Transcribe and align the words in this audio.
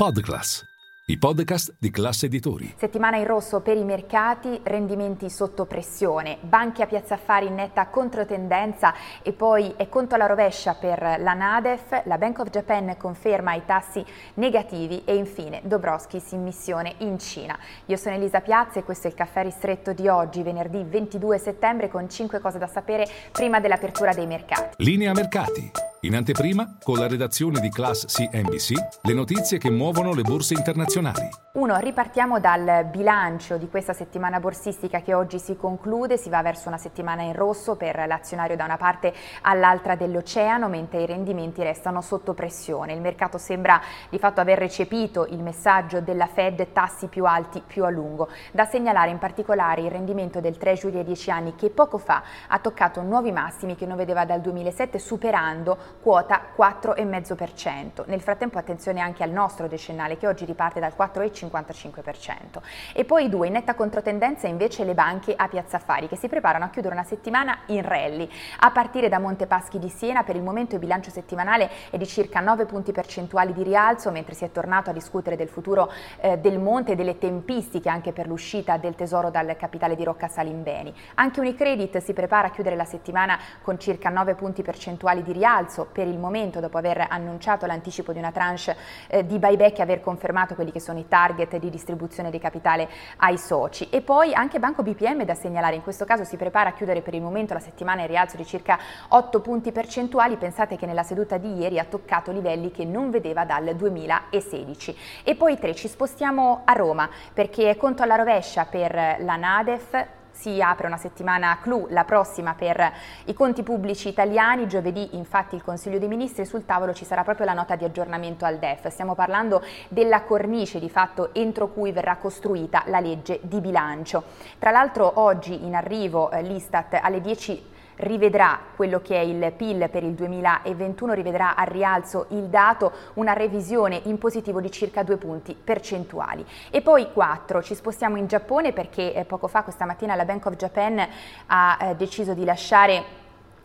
Podclass, 0.00 0.64
i 1.08 1.18
podcast 1.18 1.74
di 1.78 1.90
classe 1.90 2.24
editori. 2.24 2.72
Settimana 2.78 3.18
in 3.18 3.26
rosso 3.26 3.60
per 3.60 3.76
i 3.76 3.84
mercati, 3.84 4.58
rendimenti 4.62 5.28
sotto 5.28 5.66
pressione, 5.66 6.38
banche 6.40 6.82
a 6.82 6.86
piazza 6.86 7.16
affari 7.16 7.48
in 7.48 7.56
netta 7.56 7.86
controtendenza 7.88 8.94
e 9.20 9.34
poi 9.34 9.74
è 9.76 9.90
conto 9.90 10.14
alla 10.14 10.24
rovescia 10.24 10.72
per 10.72 11.02
la 11.18 11.34
Nadef, 11.34 12.06
la 12.06 12.16
Bank 12.16 12.38
of 12.38 12.48
Japan 12.48 12.96
conferma 12.96 13.52
i 13.52 13.66
tassi 13.66 14.02
negativi 14.36 15.02
e 15.04 15.16
infine 15.16 15.60
Dobrovskis 15.64 16.32
in 16.32 16.44
missione 16.44 16.94
in 17.00 17.18
Cina. 17.18 17.58
Io 17.84 17.98
sono 17.98 18.14
Elisa 18.14 18.40
Piazza 18.40 18.78
e 18.78 18.84
questo 18.84 19.06
è 19.06 19.10
il 19.10 19.16
caffè 19.16 19.42
ristretto 19.42 19.92
di 19.92 20.08
oggi, 20.08 20.42
venerdì 20.42 20.82
22 20.82 21.36
settembre 21.36 21.90
con 21.90 22.08
5 22.08 22.40
cose 22.40 22.56
da 22.56 22.68
sapere 22.68 23.06
prima 23.32 23.60
dell'apertura 23.60 24.14
dei 24.14 24.26
mercati. 24.26 24.82
Linea 24.82 25.12
mercati. 25.12 25.89
In 26.02 26.16
anteprima, 26.16 26.76
con 26.82 26.96
la 26.96 27.06
redazione 27.06 27.60
di 27.60 27.68
Class 27.68 28.06
CNBC, 28.06 29.02
le 29.02 29.12
notizie 29.12 29.58
che 29.58 29.68
muovono 29.68 30.14
le 30.14 30.22
borse 30.22 30.54
internazionali. 30.54 31.28
1. 31.52 31.76
Ripartiamo 31.76 32.40
dal 32.40 32.86
bilancio 32.90 33.58
di 33.58 33.68
questa 33.68 33.92
settimana 33.92 34.40
borsistica 34.40 35.02
che 35.02 35.12
oggi 35.12 35.38
si 35.38 35.56
conclude, 35.56 36.16
si 36.16 36.30
va 36.30 36.40
verso 36.40 36.68
una 36.68 36.78
settimana 36.78 37.20
in 37.20 37.34
rosso 37.34 37.76
per 37.76 38.06
l'azionario 38.06 38.56
da 38.56 38.64
una 38.64 38.78
parte 38.78 39.12
all'altra 39.42 39.94
dell'oceano, 39.94 40.68
mentre 40.68 41.02
i 41.02 41.06
rendimenti 41.06 41.62
restano 41.62 42.00
sotto 42.00 42.32
pressione. 42.32 42.94
Il 42.94 43.02
mercato 43.02 43.36
sembra 43.36 43.78
di 44.08 44.18
fatto 44.18 44.40
aver 44.40 44.56
recepito 44.56 45.26
il 45.26 45.42
messaggio 45.42 46.00
della 46.00 46.28
Fed 46.28 46.72
tassi 46.72 47.08
più 47.08 47.26
alti 47.26 47.62
più 47.66 47.84
a 47.84 47.90
lungo. 47.90 48.28
Da 48.52 48.64
segnalare 48.64 49.10
in 49.10 49.18
particolare 49.18 49.82
il 49.82 49.90
rendimento 49.90 50.40
del 50.40 50.56
Treasury 50.56 51.00
a 51.00 51.02
10 51.02 51.30
anni 51.30 51.54
che 51.56 51.68
poco 51.68 51.98
fa 51.98 52.22
ha 52.46 52.58
toccato 52.58 53.02
nuovi 53.02 53.32
massimi 53.32 53.76
che 53.76 53.84
non 53.84 53.98
vedeva 53.98 54.24
dal 54.24 54.40
2007 54.40 54.98
superando 54.98 55.89
quota 56.00 56.40
4,5%. 56.56 58.04
Nel 58.06 58.20
frattempo 58.20 58.58
attenzione 58.58 59.00
anche 59.00 59.22
al 59.22 59.30
nostro 59.30 59.68
decennale 59.68 60.16
che 60.16 60.26
oggi 60.26 60.44
riparte 60.44 60.80
dal 60.80 60.94
4,55%. 60.96 62.60
E 62.92 63.04
poi 63.04 63.28
due, 63.28 63.46
in 63.46 63.54
netta 63.54 63.74
controtendenza 63.74 64.46
invece 64.46 64.84
le 64.84 64.94
banche 64.94 65.34
a 65.36 65.48
Piazza 65.48 65.76
Affari 65.76 66.08
che 66.08 66.16
si 66.16 66.28
preparano 66.28 66.64
a 66.64 66.68
chiudere 66.68 66.94
una 66.94 67.04
settimana 67.04 67.60
in 67.66 67.82
rally. 67.82 68.28
A 68.60 68.70
partire 68.70 69.08
da 69.08 69.18
Montepaschi 69.18 69.78
di 69.78 69.88
Siena 69.88 70.22
per 70.22 70.36
il 70.36 70.42
momento 70.42 70.74
il 70.74 70.80
bilancio 70.80 71.10
settimanale 71.10 71.70
è 71.90 71.96
di 71.96 72.06
circa 72.06 72.40
9 72.40 72.66
punti 72.66 72.92
percentuali 72.92 73.52
di 73.52 73.62
rialzo 73.62 74.10
mentre 74.10 74.34
si 74.34 74.44
è 74.44 74.52
tornato 74.52 74.90
a 74.90 74.92
discutere 74.92 75.36
del 75.36 75.48
futuro 75.48 75.92
eh, 76.20 76.38
del 76.38 76.58
monte 76.58 76.92
e 76.92 76.94
delle 76.94 77.18
tempistiche 77.18 77.88
anche 77.88 78.12
per 78.12 78.26
l'uscita 78.26 78.76
del 78.76 78.94
tesoro 78.94 79.30
dal 79.30 79.56
capitale 79.56 79.96
di 79.96 80.04
Rocca 80.04 80.28
Salimbeni. 80.28 80.94
Anche 81.14 81.40
Unicredit 81.40 81.98
si 81.98 82.12
prepara 82.12 82.48
a 82.48 82.50
chiudere 82.50 82.76
la 82.76 82.84
settimana 82.84 83.38
con 83.62 83.78
circa 83.78 84.08
9 84.08 84.34
punti 84.34 84.62
percentuali 84.62 85.22
di 85.22 85.32
rialzo 85.32 85.79
basso 85.80 85.86
per 85.90 86.06
il 86.06 86.18
momento 86.18 86.60
dopo 86.60 86.78
aver 86.78 87.06
annunciato 87.08 87.66
l'anticipo 87.66 88.12
di 88.12 88.18
una 88.18 88.32
tranche 88.32 88.76
eh, 89.08 89.24
di 89.24 89.38
buyback 89.38 89.78
e 89.78 89.82
aver 89.82 90.00
confermato 90.00 90.54
quelli 90.54 90.72
che 90.72 90.80
sono 90.80 90.98
i 90.98 91.06
target 91.08 91.56
di 91.58 91.70
distribuzione 91.70 92.30
di 92.30 92.38
capitale 92.38 92.88
ai 93.18 93.38
soci. 93.38 93.88
E 93.90 94.00
poi 94.00 94.34
anche 94.34 94.58
Banco 94.58 94.82
BPM 94.82 95.24
da 95.24 95.34
segnalare, 95.34 95.76
in 95.76 95.82
questo 95.82 96.04
caso 96.04 96.24
si 96.24 96.36
prepara 96.36 96.70
a 96.70 96.72
chiudere 96.72 97.00
per 97.00 97.14
il 97.14 97.22
momento 97.22 97.54
la 97.54 97.60
settimana 97.60 98.02
in 98.02 98.08
rialzo 98.08 98.36
di 98.36 98.44
circa 98.44 98.78
8 99.08 99.40
punti 99.40 99.72
percentuali, 99.72 100.36
pensate 100.36 100.76
che 100.76 100.86
nella 100.86 101.02
seduta 101.02 101.38
di 101.38 101.58
ieri 101.58 101.78
ha 101.78 101.84
toccato 101.84 102.32
livelli 102.32 102.70
che 102.70 102.84
non 102.84 103.10
vedeva 103.10 103.44
dal 103.44 103.74
2016. 103.74 104.96
E 105.24 105.34
poi 105.34 105.58
tre, 105.58 105.74
ci 105.74 105.88
spostiamo 105.88 106.62
a 106.64 106.72
Roma 106.72 107.08
perché 107.32 107.70
è 107.70 107.76
conto 107.76 108.02
alla 108.02 108.16
rovescia 108.16 108.64
per 108.64 108.92
la 109.20 109.36
Nadef, 109.36 110.18
si 110.40 110.62
apre 110.62 110.86
una 110.86 110.96
settimana 110.96 111.58
clou, 111.60 111.86
la 111.90 112.04
prossima 112.04 112.54
per 112.54 112.92
i 113.26 113.34
conti 113.34 113.62
pubblici 113.62 114.08
italiani. 114.08 114.66
Giovedì 114.66 115.16
infatti 115.16 115.54
il 115.54 115.62
Consiglio 115.62 115.98
dei 115.98 116.08
Ministri 116.08 116.46
sul 116.46 116.64
tavolo 116.64 116.94
ci 116.94 117.04
sarà 117.04 117.22
proprio 117.24 117.44
la 117.44 117.52
nota 117.52 117.76
di 117.76 117.84
aggiornamento 117.84 118.46
al 118.46 118.56
DEF. 118.56 118.88
Stiamo 118.88 119.14
parlando 119.14 119.62
della 119.88 120.22
cornice 120.22 120.80
di 120.80 120.88
fatto 120.88 121.34
entro 121.34 121.68
cui 121.68 121.92
verrà 121.92 122.16
costruita 122.16 122.84
la 122.86 123.00
legge 123.00 123.40
di 123.42 123.60
bilancio. 123.60 124.24
Tra 124.58 124.70
l'altro 124.70 125.20
oggi 125.20 125.66
in 125.66 125.74
arrivo 125.74 126.30
eh, 126.30 126.40
l'Istat 126.40 126.98
alle 127.02 127.20
10 127.20 127.68
rivedrà 128.00 128.58
quello 128.76 129.00
che 129.00 129.16
è 129.16 129.20
il 129.20 129.52
PIL 129.52 129.88
per 129.90 130.02
il 130.02 130.12
2021, 130.12 131.12
rivedrà 131.12 131.54
al 131.54 131.66
rialzo 131.66 132.26
il 132.30 132.44
dato, 132.44 132.92
una 133.14 133.32
revisione 133.32 134.00
in 134.04 134.18
positivo 134.18 134.60
di 134.60 134.70
circa 134.70 135.02
due 135.02 135.16
punti 135.16 135.54
percentuali. 135.54 136.44
E 136.70 136.80
poi 136.82 137.12
4, 137.12 137.62
ci 137.62 137.74
spostiamo 137.74 138.16
in 138.16 138.26
Giappone 138.26 138.72
perché 138.72 139.14
eh, 139.14 139.24
poco 139.24 139.48
fa 139.48 139.62
questa 139.62 139.84
mattina 139.84 140.14
la 140.14 140.24
Bank 140.24 140.46
of 140.46 140.56
Japan 140.56 141.06
ha 141.46 141.78
eh, 141.80 141.96
deciso 141.96 142.34
di 142.34 142.44
lasciare 142.44 143.19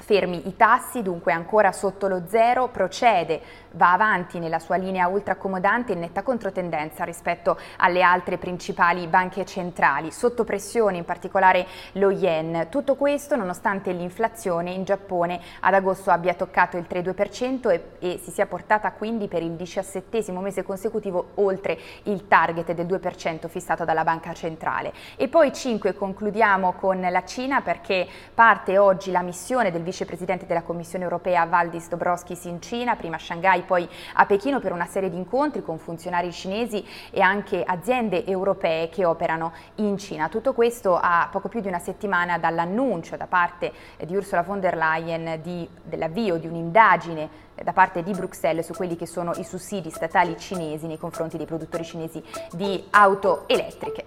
Fermi 0.00 0.46
i 0.48 0.56
tassi, 0.56 1.02
dunque 1.02 1.32
ancora 1.32 1.72
sotto 1.72 2.06
lo 2.06 2.22
zero, 2.28 2.68
procede, 2.68 3.42
va 3.72 3.92
avanti 3.92 4.38
nella 4.38 4.58
sua 4.60 4.76
linea 4.76 5.08
ultraaccomodante 5.08 5.92
in 5.92 5.98
netta 5.98 6.22
controtendenza 6.22 7.04
rispetto 7.04 7.58
alle 7.78 8.02
altre 8.02 8.38
principali 8.38 9.06
banche 9.08 9.44
centrali, 9.44 10.10
sotto 10.10 10.44
pressione 10.44 10.98
in 10.98 11.04
particolare 11.04 11.66
lo 11.92 12.10
yen. 12.10 12.68
Tutto 12.70 12.94
questo 12.94 13.36
nonostante 13.36 13.92
l'inflazione 13.92 14.70
in 14.70 14.84
Giappone 14.84 15.40
ad 15.60 15.74
agosto 15.74 16.10
abbia 16.10 16.34
toccato 16.34 16.76
il 16.76 16.86
3,2% 16.88 17.70
e, 17.70 17.84
e 17.98 18.20
si 18.22 18.30
sia 18.30 18.46
portata 18.46 18.92
quindi 18.92 19.26
per 19.28 19.42
il 19.42 19.52
diciassettesimo 19.52 20.40
mese 20.40 20.62
consecutivo 20.62 21.32
oltre 21.34 21.78
il 22.04 22.28
target 22.28 22.72
del 22.72 22.86
2% 22.86 23.48
fissato 23.48 23.84
dalla 23.84 24.04
banca 24.04 24.32
centrale. 24.32 24.92
E 25.16 25.28
poi 25.28 25.52
5 25.52 25.94
concludiamo 25.94 26.72
con 26.74 27.00
la 27.00 27.24
Cina 27.24 27.60
perché 27.60 28.06
parte 28.32 28.78
oggi 28.78 29.10
la 29.10 29.22
missione 29.22 29.72
del 29.72 29.82
vicepresidente 29.88 30.46
della 30.46 30.62
Commissione 30.62 31.04
europea 31.04 31.46
Valdis 31.46 31.88
Dobrovskis 31.88 32.44
in 32.44 32.60
Cina, 32.60 32.96
prima 32.96 33.16
a 33.16 33.18
Shanghai, 33.18 33.62
poi 33.62 33.88
a 34.14 34.26
Pechino 34.26 34.60
per 34.60 34.72
una 34.72 34.86
serie 34.86 35.08
di 35.08 35.16
incontri 35.16 35.62
con 35.62 35.78
funzionari 35.78 36.30
cinesi 36.32 36.84
e 37.10 37.20
anche 37.20 37.62
aziende 37.64 38.26
europee 38.26 38.88
che 38.88 39.04
operano 39.04 39.52
in 39.76 39.96
Cina. 39.96 40.28
Tutto 40.28 40.52
questo 40.52 40.98
a 41.00 41.28
poco 41.30 41.48
più 41.48 41.60
di 41.60 41.68
una 41.68 41.78
settimana 41.78 42.38
dall'annuncio 42.38 43.16
da 43.16 43.26
parte 43.26 43.72
di 44.04 44.14
Ursula 44.14 44.42
von 44.42 44.60
der 44.60 44.76
Leyen 44.76 45.40
di, 45.42 45.68
dell'avvio 45.82 46.36
di 46.36 46.46
un'indagine 46.46 47.46
da 47.62 47.72
parte 47.72 48.02
di 48.02 48.12
Bruxelles 48.12 48.64
su 48.64 48.72
quelli 48.72 48.96
che 48.96 49.06
sono 49.06 49.32
i 49.36 49.44
sussidi 49.44 49.90
statali 49.90 50.36
cinesi 50.38 50.86
nei 50.86 50.98
confronti 50.98 51.36
dei 51.36 51.46
produttori 51.46 51.84
cinesi 51.84 52.22
di 52.52 52.84
auto 52.90 53.44
elettriche. 53.46 54.06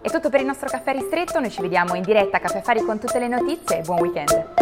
È 0.00 0.10
tutto 0.10 0.30
per 0.30 0.40
il 0.40 0.46
nostro 0.46 0.68
caffè 0.68 0.92
ristretto, 0.92 1.38
noi 1.38 1.50
ci 1.50 1.62
vediamo 1.62 1.94
in 1.94 2.02
diretta 2.02 2.38
a 2.38 2.40
Caffè 2.40 2.58
Affari 2.58 2.84
con 2.84 2.98
tutte 2.98 3.18
le 3.18 3.28
notizie 3.28 3.78
e 3.78 3.82
buon 3.82 4.00
weekend! 4.00 4.61